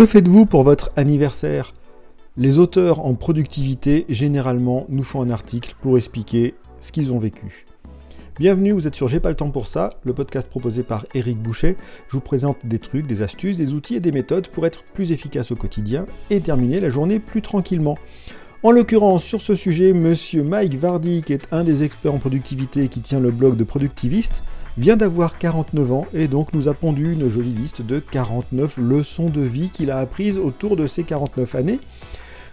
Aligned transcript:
Que 0.00 0.06
faites-vous 0.06 0.46
pour 0.46 0.62
votre 0.62 0.90
anniversaire? 0.96 1.74
Les 2.38 2.58
auteurs 2.58 3.04
en 3.04 3.12
productivité, 3.12 4.06
généralement, 4.08 4.86
nous 4.88 5.02
font 5.02 5.20
un 5.20 5.28
article 5.28 5.74
pour 5.82 5.98
expliquer 5.98 6.54
ce 6.80 6.90
qu'ils 6.90 7.12
ont 7.12 7.18
vécu. 7.18 7.66
Bienvenue, 8.38 8.72
vous 8.72 8.86
êtes 8.86 8.94
sur 8.94 9.08
J'ai 9.08 9.20
pas 9.20 9.28
le 9.28 9.36
temps 9.36 9.50
pour 9.50 9.66
ça, 9.66 9.90
le 10.04 10.14
podcast 10.14 10.48
proposé 10.48 10.84
par 10.84 11.04
Eric 11.12 11.36
Boucher. 11.36 11.76
Je 12.08 12.14
vous 12.14 12.22
présente 12.22 12.64
des 12.64 12.78
trucs, 12.78 13.06
des 13.06 13.20
astuces, 13.20 13.58
des 13.58 13.74
outils 13.74 13.96
et 13.96 14.00
des 14.00 14.10
méthodes 14.10 14.48
pour 14.48 14.64
être 14.64 14.84
plus 14.84 15.12
efficace 15.12 15.50
au 15.50 15.56
quotidien 15.56 16.06
et 16.30 16.40
terminer 16.40 16.80
la 16.80 16.88
journée 16.88 17.18
plus 17.18 17.42
tranquillement. 17.42 17.98
En 18.62 18.72
l'occurrence, 18.72 19.24
sur 19.24 19.40
ce 19.40 19.54
sujet, 19.54 19.94
monsieur 19.94 20.42
Mike 20.42 20.74
Vardy, 20.74 21.22
qui 21.22 21.32
est 21.32 21.48
un 21.50 21.64
des 21.64 21.82
experts 21.82 22.12
en 22.12 22.18
productivité 22.18 22.84
et 22.84 22.88
qui 22.88 23.00
tient 23.00 23.18
le 23.18 23.30
blog 23.30 23.56
de 23.56 23.64
Productiviste, 23.64 24.42
vient 24.76 24.98
d'avoir 24.98 25.38
49 25.38 25.92
ans 25.92 26.06
et 26.12 26.28
donc 26.28 26.52
nous 26.52 26.68
a 26.68 26.74
pondu 26.74 27.14
une 27.14 27.30
jolie 27.30 27.54
liste 27.54 27.80
de 27.80 28.00
49 28.00 28.76
leçons 28.76 29.30
de 29.30 29.40
vie 29.40 29.70
qu'il 29.70 29.90
a 29.90 29.96
apprises 29.96 30.36
autour 30.36 30.76
de 30.76 30.86
ces 30.86 31.04
49 31.04 31.54
années. 31.54 31.80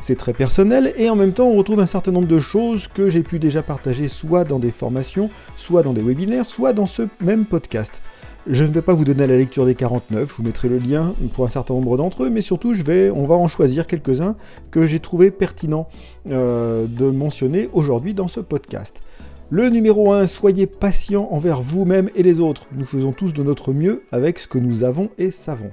C'est 0.00 0.14
très 0.14 0.32
personnel 0.32 0.94
et 0.96 1.10
en 1.10 1.16
même 1.16 1.32
temps 1.32 1.48
on 1.48 1.56
retrouve 1.56 1.80
un 1.80 1.86
certain 1.86 2.12
nombre 2.12 2.28
de 2.28 2.38
choses 2.38 2.86
que 2.86 3.08
j'ai 3.08 3.24
pu 3.24 3.40
déjà 3.40 3.64
partager 3.64 4.06
soit 4.06 4.44
dans 4.44 4.60
des 4.60 4.70
formations, 4.70 5.28
soit 5.56 5.82
dans 5.82 5.92
des 5.92 6.02
webinaires, 6.02 6.48
soit 6.48 6.72
dans 6.72 6.86
ce 6.86 7.02
même 7.20 7.46
podcast. 7.46 8.00
Je 8.48 8.62
ne 8.62 8.68
vais 8.68 8.82
pas 8.82 8.92
vous 8.92 9.04
donner 9.04 9.26
la 9.26 9.36
lecture 9.36 9.66
des 9.66 9.74
49, 9.74 10.30
je 10.30 10.36
vous 10.36 10.44
mettrai 10.44 10.68
le 10.68 10.78
lien 10.78 11.14
pour 11.34 11.44
un 11.44 11.48
certain 11.48 11.74
nombre 11.74 11.96
d'entre 11.96 12.22
eux, 12.22 12.30
mais 12.30 12.42
surtout 12.42 12.72
on 13.12 13.24
va 13.24 13.34
en 13.34 13.48
choisir 13.48 13.88
quelques-uns 13.88 14.36
que 14.70 14.86
j'ai 14.86 15.00
trouvé 15.00 15.32
pertinent 15.32 15.88
euh, 16.30 16.86
de 16.88 17.10
mentionner 17.10 17.68
aujourd'hui 17.72 18.14
dans 18.14 18.28
ce 18.28 18.38
podcast. 18.38 19.02
Le 19.50 19.68
numéro 19.68 20.12
1, 20.12 20.28
soyez 20.28 20.68
patient 20.68 21.28
envers 21.32 21.60
vous-même 21.60 22.08
et 22.14 22.22
les 22.22 22.40
autres. 22.40 22.68
Nous 22.72 22.84
faisons 22.84 23.10
tous 23.10 23.32
de 23.32 23.42
notre 23.42 23.72
mieux 23.72 24.04
avec 24.12 24.38
ce 24.38 24.46
que 24.46 24.58
nous 24.58 24.84
avons 24.84 25.10
et 25.18 25.32
savons. 25.32 25.70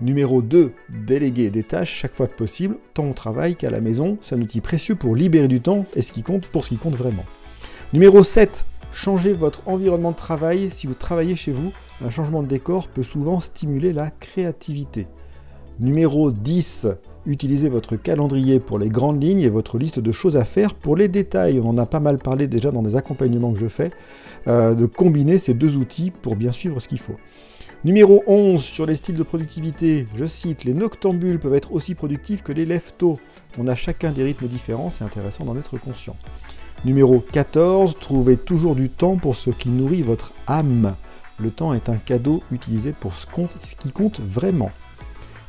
Numéro 0.00 0.40
2, 0.40 0.70
déléguer 1.06 1.50
des 1.50 1.64
tâches 1.64 1.96
chaque 1.96 2.14
fois 2.14 2.28
que 2.28 2.36
possible, 2.36 2.76
tant 2.92 3.08
au 3.08 3.12
travail 3.12 3.56
qu'à 3.56 3.70
la 3.70 3.80
maison. 3.80 4.18
C'est 4.20 4.36
un 4.36 4.40
outil 4.40 4.60
précieux 4.60 4.94
pour 4.94 5.16
libérer 5.16 5.48
du 5.48 5.60
temps 5.60 5.84
et 5.96 6.02
ce 6.02 6.12
qui 6.12 6.22
compte 6.22 6.46
pour 6.46 6.64
ce 6.64 6.68
qui 6.68 6.76
compte 6.76 6.94
vraiment. 6.94 7.24
Numéro 7.92 8.22
7, 8.22 8.64
changez 8.94 9.32
votre 9.32 9.66
environnement 9.66 10.12
de 10.12 10.16
travail. 10.16 10.68
Si 10.70 10.86
vous 10.86 10.94
travaillez 10.94 11.36
chez 11.36 11.52
vous, 11.52 11.72
un 12.04 12.10
changement 12.10 12.42
de 12.42 12.48
décor 12.48 12.88
peut 12.88 13.02
souvent 13.02 13.40
stimuler 13.40 13.92
la 13.92 14.10
créativité. 14.10 15.06
Numéro 15.80 16.30
10, 16.30 16.88
utilisez 17.26 17.68
votre 17.68 17.96
calendrier 17.96 18.60
pour 18.60 18.78
les 18.78 18.88
grandes 18.88 19.22
lignes 19.22 19.40
et 19.40 19.48
votre 19.48 19.76
liste 19.76 19.98
de 19.98 20.12
choses 20.12 20.36
à 20.36 20.44
faire 20.44 20.74
pour 20.74 20.96
les 20.96 21.08
détails. 21.08 21.60
On 21.60 21.70
en 21.70 21.78
a 21.78 21.86
pas 21.86 22.00
mal 22.00 22.18
parlé 22.18 22.46
déjà 22.46 22.70
dans 22.70 22.82
des 22.82 22.96
accompagnements 22.96 23.52
que 23.52 23.58
je 23.58 23.66
fais, 23.66 23.90
euh, 24.46 24.74
de 24.74 24.86
combiner 24.86 25.38
ces 25.38 25.54
deux 25.54 25.76
outils 25.76 26.10
pour 26.10 26.36
bien 26.36 26.52
suivre 26.52 26.80
ce 26.80 26.88
qu'il 26.88 27.00
faut. 27.00 27.16
Numéro 27.84 28.22
11 28.26 28.62
sur 28.62 28.86
les 28.86 28.94
styles 28.94 29.16
de 29.16 29.22
productivité, 29.22 30.06
je 30.16 30.24
cite, 30.24 30.64
les 30.64 30.72
noctambules 30.72 31.38
peuvent 31.38 31.54
être 31.54 31.72
aussi 31.72 31.94
productifs 31.94 32.42
que 32.42 32.52
les 32.52 32.64
lève-tôt. 32.64 33.18
On 33.58 33.66
a 33.66 33.74
chacun 33.74 34.10
des 34.10 34.22
rythmes 34.22 34.46
différents, 34.46 34.88
c'est 34.88 35.04
intéressant 35.04 35.44
d'en 35.44 35.56
être 35.56 35.76
conscient. 35.76 36.16
Numéro 36.84 37.20
14, 37.20 37.96
trouvez 37.98 38.36
toujours 38.36 38.74
du 38.74 38.90
temps 38.90 39.16
pour 39.16 39.36
ce 39.36 39.48
qui 39.48 39.70
nourrit 39.70 40.02
votre 40.02 40.34
âme. 40.46 40.96
Le 41.38 41.50
temps 41.50 41.72
est 41.72 41.88
un 41.88 41.96
cadeau 41.96 42.42
utilisé 42.52 42.92
pour 42.92 43.14
ce, 43.14 43.26
qui 43.78 43.90
compte 43.90 44.20
vraiment. 44.20 44.70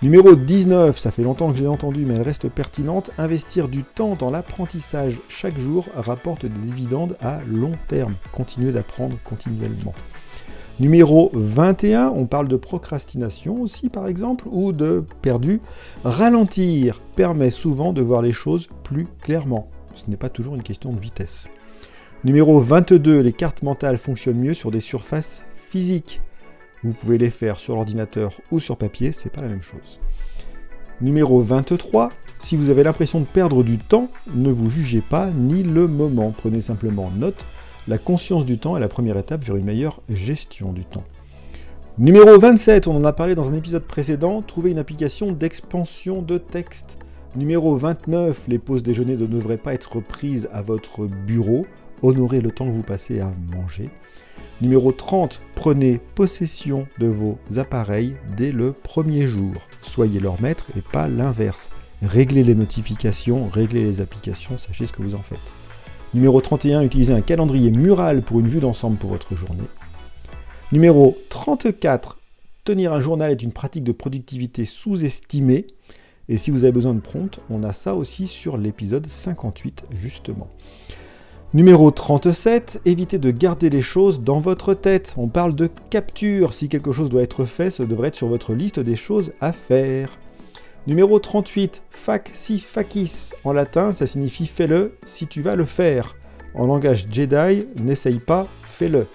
Numéro 0.00 0.36
19, 0.36 0.96
ça 0.96 1.10
fait 1.10 1.24
longtemps 1.24 1.50
que 1.50 1.56
je 1.58 1.62
l'ai 1.62 1.68
entendu, 1.68 2.06
mais 2.06 2.14
elle 2.14 2.22
reste 2.22 2.48
pertinente. 2.48 3.10
Investir 3.18 3.66
du 3.66 3.82
temps 3.82 4.14
dans 4.14 4.30
l'apprentissage 4.30 5.18
chaque 5.28 5.58
jour 5.58 5.86
rapporte 5.96 6.46
des 6.46 6.56
dividendes 6.56 7.16
à 7.20 7.40
long 7.48 7.72
terme. 7.88 8.14
Continuez 8.30 8.70
d'apprendre 8.70 9.16
continuellement. 9.24 9.92
Numéro 10.78 11.32
21, 11.34 12.12
on 12.14 12.26
parle 12.26 12.46
de 12.46 12.56
procrastination 12.56 13.60
aussi 13.60 13.88
par 13.88 14.06
exemple, 14.06 14.44
ou 14.52 14.70
de 14.70 15.04
perdu. 15.20 15.60
Ralentir 16.04 17.00
permet 17.16 17.50
souvent 17.50 17.92
de 17.92 18.02
voir 18.02 18.22
les 18.22 18.32
choses 18.32 18.68
plus 18.84 19.08
clairement. 19.22 19.68
Ce 19.94 20.10
n'est 20.10 20.16
pas 20.16 20.28
toujours 20.28 20.54
une 20.54 20.62
question 20.62 20.92
de 20.92 21.00
vitesse. 21.00 21.48
Numéro 22.24 22.58
22, 22.60 23.20
les 23.20 23.32
cartes 23.32 23.62
mentales 23.62 23.98
fonctionnent 23.98 24.40
mieux 24.40 24.54
sur 24.54 24.70
des 24.70 24.80
surfaces 24.80 25.42
physiques. 25.68 26.20
Vous 26.82 26.92
pouvez 26.92 27.18
les 27.18 27.30
faire 27.30 27.58
sur 27.58 27.74
l'ordinateur 27.74 28.32
ou 28.50 28.60
sur 28.60 28.76
papier, 28.76 29.12
c'est 29.12 29.30
pas 29.30 29.42
la 29.42 29.48
même 29.48 29.62
chose. 29.62 30.00
Numéro 31.00 31.40
23, 31.40 32.08
si 32.40 32.56
vous 32.56 32.70
avez 32.70 32.82
l'impression 32.82 33.20
de 33.20 33.24
perdre 33.24 33.62
du 33.62 33.78
temps, 33.78 34.08
ne 34.34 34.50
vous 34.50 34.70
jugez 34.70 35.00
pas 35.00 35.30
ni 35.30 35.62
le 35.62 35.86
moment. 35.86 36.30
Prenez 36.30 36.60
simplement 36.60 37.10
note. 37.10 37.46
La 37.88 37.98
conscience 37.98 38.44
du 38.44 38.58
temps 38.58 38.76
est 38.76 38.80
la 38.80 38.88
première 38.88 39.18
étape 39.18 39.44
vers 39.44 39.56
une 39.56 39.64
meilleure 39.64 40.00
gestion 40.08 40.72
du 40.72 40.84
temps. 40.84 41.04
Numéro 41.98 42.38
27, 42.38 42.88
on 42.88 42.96
en 42.96 43.04
a 43.04 43.12
parlé 43.12 43.34
dans 43.34 43.50
un 43.50 43.54
épisode 43.54 43.84
précédent, 43.84 44.42
trouver 44.42 44.70
une 44.70 44.78
application 44.78 45.32
d'expansion 45.32 46.22
de 46.22 46.38
texte. 46.38 46.98
Numéro 47.36 47.76
29, 47.76 48.44
les 48.46 48.60
pauses 48.60 48.84
déjeuner 48.84 49.16
ne 49.16 49.26
devraient 49.26 49.56
pas 49.56 49.74
être 49.74 49.98
prises 49.98 50.48
à 50.52 50.62
votre 50.62 51.06
bureau. 51.06 51.66
Honorez 52.02 52.40
le 52.40 52.52
temps 52.52 52.64
que 52.64 52.70
vous 52.70 52.84
passez 52.84 53.18
à 53.18 53.32
manger. 53.52 53.90
Numéro 54.60 54.92
30, 54.92 55.42
prenez 55.56 56.00
possession 56.14 56.86
de 57.00 57.08
vos 57.08 57.38
appareils 57.56 58.14
dès 58.36 58.52
le 58.52 58.72
premier 58.72 59.26
jour. 59.26 59.52
Soyez 59.82 60.20
leur 60.20 60.40
maître 60.40 60.66
et 60.76 60.80
pas 60.80 61.08
l'inverse. 61.08 61.70
Réglez 62.02 62.44
les 62.44 62.54
notifications, 62.54 63.48
réglez 63.48 63.82
les 63.82 64.00
applications, 64.00 64.56
sachez 64.56 64.86
ce 64.86 64.92
que 64.92 65.02
vous 65.02 65.16
en 65.16 65.22
faites. 65.22 65.38
Numéro 66.14 66.40
31, 66.40 66.82
utilisez 66.82 67.12
un 67.12 67.20
calendrier 67.20 67.72
mural 67.72 68.22
pour 68.22 68.38
une 68.38 68.46
vue 68.46 68.60
d'ensemble 68.60 68.96
pour 68.96 69.10
votre 69.10 69.34
journée. 69.34 69.66
Numéro 70.70 71.18
34, 71.30 72.20
tenir 72.62 72.92
un 72.92 73.00
journal 73.00 73.32
est 73.32 73.42
une 73.42 73.52
pratique 73.52 73.82
de 73.82 73.90
productivité 73.90 74.64
sous-estimée. 74.66 75.66
Et 76.28 76.38
si 76.38 76.50
vous 76.50 76.64
avez 76.64 76.72
besoin 76.72 76.94
de 76.94 77.00
prompt, 77.00 77.40
on 77.50 77.62
a 77.62 77.72
ça 77.72 77.94
aussi 77.94 78.26
sur 78.26 78.56
l'épisode 78.56 79.06
58 79.08 79.84
justement. 79.90 80.48
Numéro 81.52 81.90
37, 81.92 82.80
évitez 82.84 83.18
de 83.18 83.30
garder 83.30 83.70
les 83.70 83.82
choses 83.82 84.22
dans 84.22 84.40
votre 84.40 84.74
tête. 84.74 85.14
On 85.16 85.28
parle 85.28 85.54
de 85.54 85.70
capture. 85.88 86.52
Si 86.52 86.68
quelque 86.68 86.90
chose 86.90 87.08
doit 87.08 87.22
être 87.22 87.44
fait, 87.44 87.70
ce 87.70 87.84
devrait 87.84 88.08
être 88.08 88.16
sur 88.16 88.26
votre 88.26 88.54
liste 88.54 88.80
des 88.80 88.96
choses 88.96 89.32
à 89.40 89.52
faire. 89.52 90.18
Numéro 90.88 91.18
38, 91.20 91.82
fac 91.90 92.30
si 92.32 92.58
facis. 92.58 93.30
En 93.44 93.52
latin, 93.52 93.92
ça 93.92 94.06
signifie 94.06 94.46
fais-le 94.46 94.98
si 95.06 95.28
tu 95.28 95.42
vas 95.42 95.54
le 95.54 95.64
faire. 95.64 96.16
En 96.54 96.66
langage 96.66 97.06
Jedi, 97.10 97.66
n'essaye 97.80 98.18
pas, 98.18 98.48
fais-le. 98.62 99.06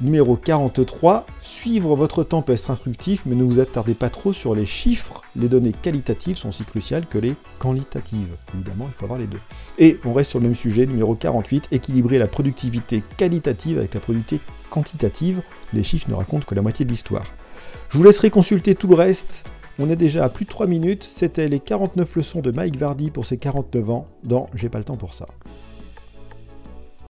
Numéro 0.00 0.36
43, 0.36 1.26
suivre 1.40 1.96
votre 1.96 2.22
temps 2.22 2.40
peut 2.40 2.52
être 2.52 2.70
instructif, 2.70 3.24
mais 3.26 3.34
ne 3.34 3.42
vous 3.42 3.58
attardez 3.58 3.94
pas 3.94 4.10
trop 4.10 4.32
sur 4.32 4.54
les 4.54 4.64
chiffres. 4.64 5.22
Les 5.34 5.48
données 5.48 5.72
qualitatives 5.72 6.36
sont 6.36 6.50
aussi 6.50 6.64
cruciales 6.64 7.06
que 7.06 7.18
les 7.18 7.34
quantitatives. 7.58 8.36
Évidemment, 8.54 8.88
il 8.88 8.92
faut 8.92 9.06
avoir 9.06 9.18
les 9.18 9.26
deux. 9.26 9.40
Et 9.76 9.98
on 10.04 10.12
reste 10.12 10.30
sur 10.30 10.38
le 10.38 10.44
même 10.44 10.54
sujet, 10.54 10.86
numéro 10.86 11.16
48, 11.16 11.68
équilibrer 11.72 12.18
la 12.18 12.28
productivité 12.28 13.02
qualitative 13.16 13.78
avec 13.78 13.92
la 13.92 13.98
productivité 13.98 14.44
quantitative. 14.70 15.42
Les 15.72 15.82
chiffres 15.82 16.08
ne 16.08 16.14
racontent 16.14 16.46
que 16.46 16.54
la 16.54 16.62
moitié 16.62 16.84
de 16.84 16.90
l'histoire. 16.90 17.24
Je 17.88 17.98
vous 17.98 18.04
laisserai 18.04 18.30
consulter 18.30 18.76
tout 18.76 18.86
le 18.86 18.94
reste. 18.94 19.50
On 19.80 19.90
est 19.90 19.96
déjà 19.96 20.24
à 20.24 20.28
plus 20.28 20.44
de 20.44 20.50
3 20.50 20.68
minutes. 20.68 21.10
C'était 21.12 21.48
les 21.48 21.58
49 21.58 22.14
leçons 22.14 22.40
de 22.40 22.52
Mike 22.52 22.76
Vardy 22.76 23.10
pour 23.10 23.24
ses 23.24 23.36
49 23.36 23.90
ans 23.90 24.06
dans 24.22 24.46
J'ai 24.54 24.68
pas 24.68 24.78
le 24.78 24.84
temps 24.84 24.96
pour 24.96 25.12
ça. 25.12 25.26